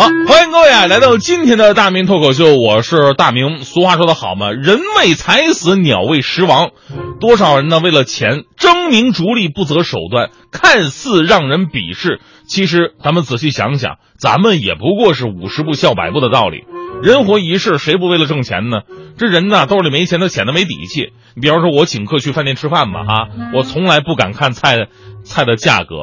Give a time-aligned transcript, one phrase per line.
[0.00, 3.64] 好，欢迎各位啊，来到今天的大明脱口秀，我是大明。
[3.64, 6.70] 俗话说得好嘛，人为财死，鸟为食亡。
[7.18, 16.62] 多少人呢，为了钱争名逐利，不择手段，看似让人鄙视，其实咱们仔细想想，咱们也不过是五十步笑百步的道理。
[17.02, 18.82] 人活一世，谁不为了挣钱呢？
[19.18, 21.08] 这人呢，兜里没钱，他显得没底气。
[21.34, 24.86] 你比方说，我请客去饭店吃饭吧，哈，我从来不敢看菜
[25.24, 26.02] 菜的价格，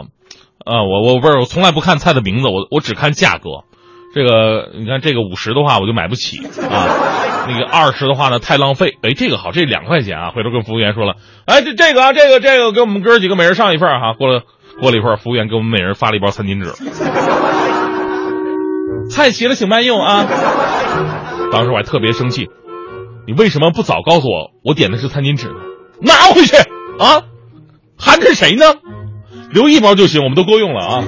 [0.65, 3.63] 啊，我我不是，我从来不看菜的名字，我我只看价格。
[4.15, 6.87] 这个你看，这个五十的话我就买不起啊，
[7.49, 8.97] 那个二十的话呢太浪费。
[9.01, 11.15] 哎，这个好，这两块钱啊，回头跟服务员说了，
[11.45, 14.13] 哎，这这个啊，这个这个给我们哥几个每人上一份哈。
[14.13, 14.43] 过了
[14.79, 16.71] 过了一会儿，服务员给我们每人发了一包餐巾纸，
[19.09, 20.25] 菜齐了请慢用啊。
[21.51, 22.47] 当时我还特别生气，
[23.27, 25.53] 你为什么不早告诉我，我点的是餐巾纸？
[26.01, 26.55] 拿回去
[26.99, 27.23] 啊，
[27.97, 28.75] 寒碜谁呢？
[29.51, 31.03] 留一包就行，我们都够用了啊。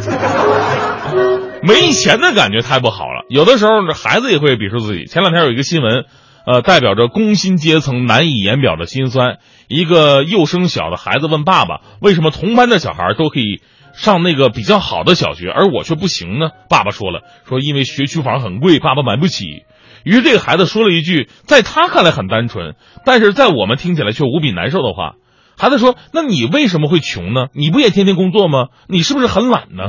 [1.63, 5.05] 没钱的感觉太不好了，有的时候呢，孩子也会鄙视自己。
[5.05, 6.05] 前两天有一个新闻，
[6.45, 9.40] 呃，代表着工薪阶层难以言表的心酸。
[9.67, 13.62] 一个幼升小的孩子问爸爸：“为什么同班的小孩都可以
[13.93, 19.63] 上那个比较好的小学，而我却不行呢？”爸爸说了：“说因为学区房很贵，爸爸买不起。”
[20.05, 25.15] 于是这个孩子说了一句，在他看来很单纯，但是在我们听起来却无比难受的话。
[25.57, 27.48] 孩子说：“那你为什么会穷呢？
[27.54, 28.67] 你不也天天工作吗？
[28.87, 29.84] 你是不是很懒呢？”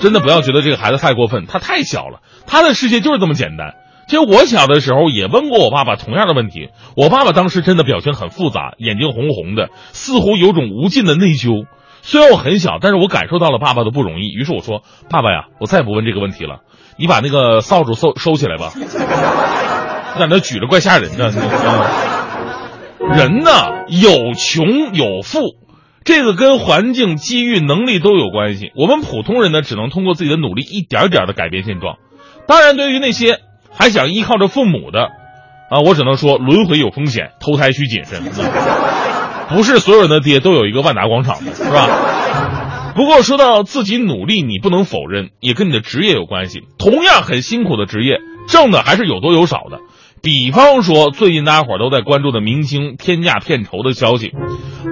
[0.00, 3.74] 真的不要觉得这个孩子太过分，他太小了，他的世界就是这么简单。
[4.06, 11.66] 其实我小的时候也问过我爸爸同样的问题，我爸爸当时真的表情很复杂，眼睛红红的，似乎有种无尽的内疚。
[12.00, 14.28] 虽然我很小，但是我感受到了爸爸的不容易。
[14.28, 16.60] 于是我说：“爸爸呀，我再也不问这个问题了，
[16.96, 18.72] 你把那个扫帚收收起来吧，
[20.18, 21.30] 在那举着怪吓人的。
[23.00, 23.50] 人呢，
[23.88, 25.40] 有穷有富。”
[26.04, 28.72] 这个跟环境、机遇、能力都有关系。
[28.74, 31.96] 我们普通人呢，只能通过自己的努力，一点点的改变现状。
[32.46, 35.04] 当然，对于那些还想依靠着父母的，
[35.70, 38.22] 啊，我只能说轮回有风险，投胎需谨慎。
[39.50, 42.92] 不是所有人的爹都有一个万达广场的，是吧？
[42.94, 46.62] 不过说到自己努力，你不能否认，也跟你的职业有关系。
[46.78, 49.78] 同样很辛苦的职业，挣的还是有多有少的。
[50.22, 54.32] 比方说，最近大家伙都在关注的明星天价片酬的消息。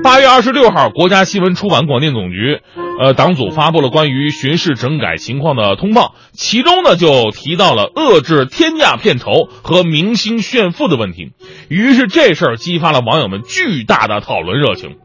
[0.02, 2.60] 八月二十六号，国家新闻出版广电总局，
[3.00, 11.32] 呃，党组发布了关于巡视整改情况的通报，其中呢就提到了遏制天价片酬和明星炫富的问题。
[11.68, 14.96] 于是这事儿激发了网友们巨大的讨论热情。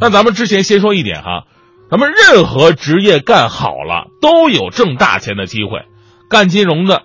[0.00, 1.44] 那咱们之前先说一点哈，
[1.90, 5.82] 咱们任何职业干好了都有挣大钱的机会，
[6.28, 7.02] 干金融的。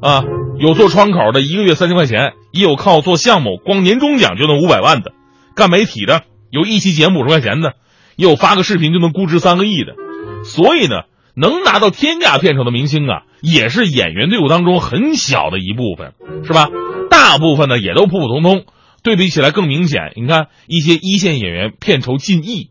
[0.00, 0.24] 啊，
[0.58, 5.12] 有做窗口的，一个月三千块钱；也有靠做项目，光年终奖就能五百万的；
[5.54, 7.70] 干媒体的，有一期节目五十块钱的；
[8.16, 9.94] 也有发个视频就能估值三个亿的。
[10.44, 16.12] 所以呢，能拿到天价片酬的明星啊，也是演员队伍当中很小的一部分，
[16.44, 16.68] 是吧？
[17.10, 18.64] 大部分呢也都普普通通。
[19.02, 22.70] 对比起来更明显，你看一些一线演员片酬近亿，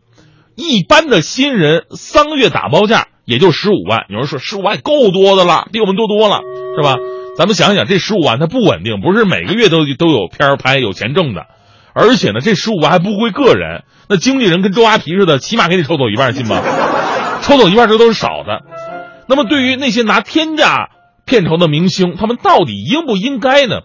[0.54, 4.04] 一般的新人三个月打包价也就十五万。
[4.10, 6.42] 有人说十五万够多的了，比我们多多了，
[6.76, 6.96] 是吧？
[7.36, 11.46] 咱们想想，这十五万它不稳定，不是每个月都都有片儿拍、有钱挣的，
[11.94, 16.62] 而且呢，这十五万还不归个人，那经纪人跟周阿皮似的，起码给你抽走一半，信吗？
[17.42, 18.62] 抽走一半这都是少的。
[19.28, 20.88] 那么，对于那些拿天价
[21.26, 23.80] 片酬的明星，他们到底应不应该呢？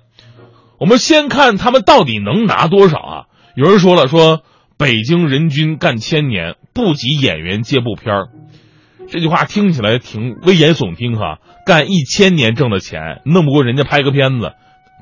[0.80, 3.24] 我们先看他们到底能拿多少啊？
[3.56, 4.42] 有人说了，说
[4.78, 8.28] 北京人均干千年，不及演员接部片儿。
[9.12, 14.54] 这句话听起来挺危言耸听哈，干一千年挣的钱，弄不过人家拍个片子，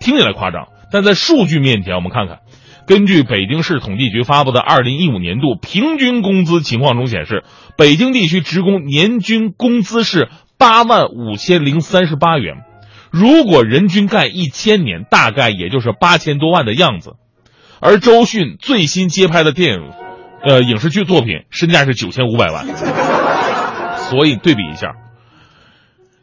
[0.02, 2.40] 听起来夸张，但在数据面前，我们看看，
[2.88, 7.44] 根据北京市统计局发布的二零一五年度平均工资情况中显示，
[7.78, 12.64] 北京地区职工年均工资是八万五千零三十八元，
[13.12, 17.12] 如果人均干一千年，大概也就是八千多万的样子，
[17.80, 19.92] 而周迅最新接拍的电影，
[20.44, 22.66] 呃，影视剧作品身价是九千五百万。
[24.10, 24.94] 所以对比一下，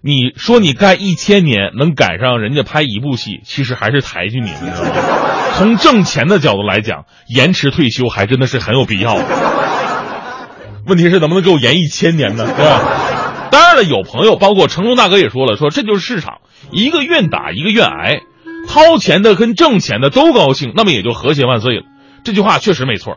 [0.02, 4.90] 你说你干一千年能赶上人家拍一部戏，其实还是抬举你，你知道吗？
[5.56, 9.24] 从挣钱的角度来讲，延迟退休还真的是很有必要的。
[10.86, 12.46] 问题是能不能给我延一千年呢？
[12.56, 12.80] 对吧？
[13.50, 16.40] 当然了，有朋友，包括成龙大哥也说了，说这就是市场，
[16.70, 18.20] 一个愿打一个愿挨，
[18.68, 21.84] 掏钱的跟挣钱的都高兴，那么也就和谐万岁了。
[22.22, 23.16] 这句话确实没错。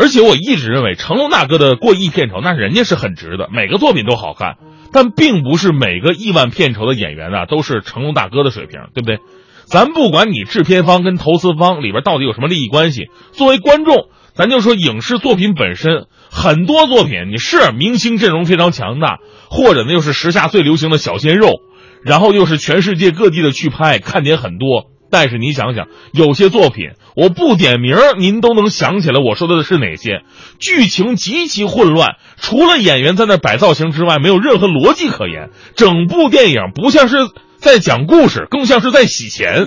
[0.00, 4.56] 而且我一直认为，成龙大哥的过亿片酬，那人家是很值的，每个作品都好看。
[4.94, 9.18] 但并不是每个亿万片酬的演员啊，都是成龙大哥的水平，对不对？
[9.66, 19.18] 咱不管你制片方跟投资方里边到底有什么利益关系，作为观众，咱就说影视作品本身，很多作品你是明星阵容非常强大，
[19.50, 21.60] 或者呢又是时下最流行的小鲜肉，
[22.02, 24.86] 然后又是全世界各地的去拍，看点很多。
[25.12, 30.22] 但是你想想，有些作品我不点名，您都能想起来我说的是哪些。
[30.58, 35.50] 剧情极其混乱，除了演员在那摆造型之外，没有任何逻辑可言。
[35.76, 37.16] 整部电影不像是
[37.58, 39.66] 在讲故事，更像是在洗钱。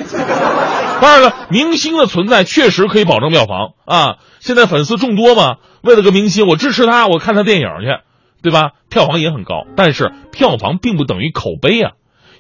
[1.02, 4.16] 当然了，明星的存在确实可以保证票房啊。
[4.40, 8.04] 现在粉丝众多嘛，为了个明星，我支持他，我看他电影去，
[8.42, 8.72] 对吧？
[8.90, 11.92] 票房也很高，但是票房并不等于口碑啊。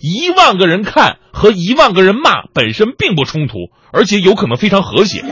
[0.03, 5.23] 一万个人看和一万个人骂本身并不冲突，而且有可能非常和谐。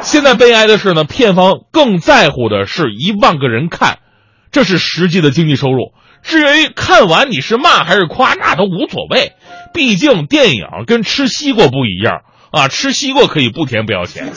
[0.00, 3.98] 现在悲哀的是呢，片方更在乎的是一万个人看，
[4.50, 5.92] 这是实际的经济收入。
[6.22, 9.34] 至于看完你是骂还是夸，那都无所谓。
[9.74, 14.32] 毕竟电影跟吃西瓜不一样啊，吃西瓜可以不甜不要钱，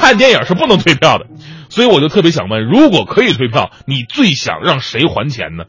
[0.00, 1.26] 看电影是不能退票的。
[1.68, 5.64] 所以我就特别想问，如果可以退票，你最想让谁还钱呢？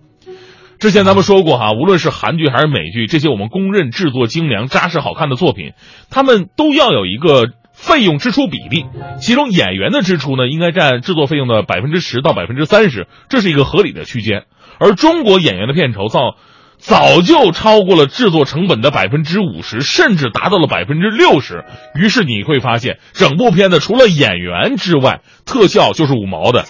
[0.79, 5.73] 之前咱们说过哈，无论是韩剧还是美剧，这些我们公认制作精良、扎实、好看的作品，
[6.11, 8.85] 他们都要有一个费用支出比例，
[9.19, 14.43] 其中演员的支出呢，应该占制作费用的百分之十到百分之三十，这是一个合理的区间。
[14.79, 16.35] 而中国演员的片酬早
[16.77, 21.65] 早就超过了制作成本的百分之五十，甚至达到了百分之六十。
[21.95, 26.65] 于是你会发现，整部片子除了演员之外，特效就是五毛的。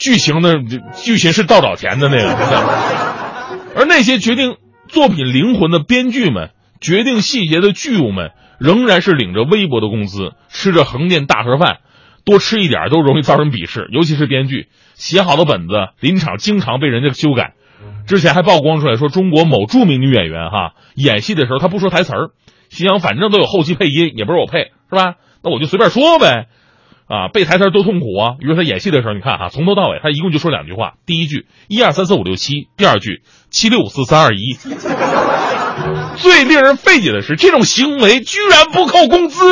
[0.00, 0.56] 剧情的？
[0.96, 4.56] 剧情是倒找钱的那个， 而那些决定
[4.88, 6.50] 作品灵魂的编剧们，
[6.80, 11.78] 决定细节的剧务们，仍然是领着微薄的工资，吃着横店大盒饭，
[12.24, 13.88] 多吃一点都容易遭人鄙视。
[13.92, 17.52] 尤其是编剧写好的本子，临场经常被人家修改。
[18.06, 22.30] 之前还曝光出来说，中国某著名女演员哈演戏的时候，她不说台词儿，
[22.70, 25.14] 心想反正都有后期配音，也不是我配，是吧？
[25.42, 26.48] 那我就随便说呗。
[27.10, 28.38] 啊，背台词多痛苦啊！
[28.38, 34.56] 比如说他演戏的时候，你看哈，从头到尾他一共就说两句话：第一句一二三四五六七，第二句七六五四三二一。
[36.14, 39.42] 最令人费解的是，这种行为居然不扣工资。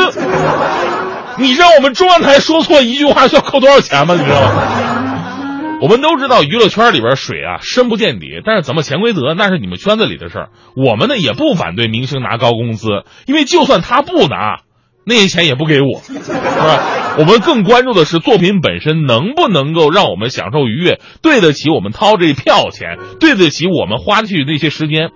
[1.38, 4.14] 你知道我们中央台说错一句话需要扣多少钱吗？
[4.14, 5.78] 你知道吗？
[5.82, 10.50] 我们都知道娱乐圈里边水啊深不见底，但是怎么潜规则那是你们圈子里的事儿。
[10.76, 12.86] 我们呢也不反对明星拿高工资，
[13.26, 14.60] 因为就算他不拿。
[15.08, 17.16] 那些钱也不给我，是吧？
[17.18, 25.10] 我们更关注的是作品本身能不能够让我们享受愉悦，对得起我们掏这票钱，对得起我们花去那些时间。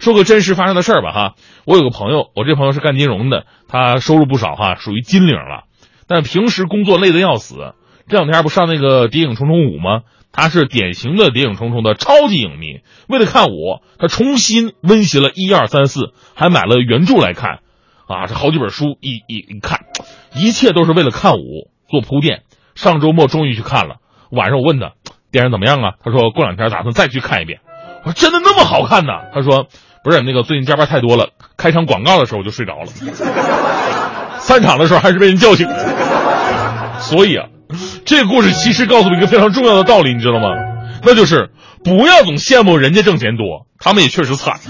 [0.00, 1.34] 说个真实发生的事儿吧，哈，
[1.66, 5.64] 我有个朋友，我这朋友是干金融的，他收入不少，哈，属于金领了，
[6.06, 7.74] 但平时工作累得要死。
[8.08, 10.02] 这两天不上那个《谍影重重五》吗？
[10.30, 17.58] 他是典型的《谍影重重》的超级影迷，为了看我，他重新温习了一二三四，还买了原著来看。
[18.08, 19.80] 啊，这好几本书一一一看，
[20.34, 22.42] 一切都是为了看舞做铺垫。
[22.74, 23.96] 上周末终于去看了，
[24.30, 24.92] 晚上我问他
[25.30, 25.94] 电影怎么样啊？
[26.02, 27.60] 他说过两天打算再去看一遍。
[28.04, 29.12] 我说真的那么好看呢？
[29.34, 29.66] 他说
[30.04, 32.86] 不是，那个最近加班太多了，开场广告的时候我就睡着了，
[34.38, 35.68] 散场的时候还是被人叫醒。
[37.00, 37.48] 所以啊，
[38.04, 40.48] 这个故事其实告诉我一个非常重要的道理，你知道吗？
[41.02, 41.50] 那就是
[41.84, 44.60] 不要总羡慕人家挣钱多，他们也确实惨。